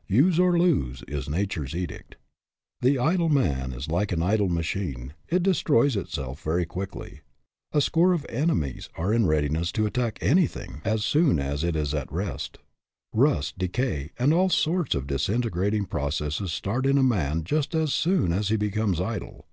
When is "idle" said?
2.98-3.28, 4.22-4.48, 18.98-19.44